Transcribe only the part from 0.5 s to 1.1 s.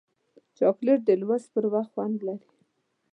چاکلېټ د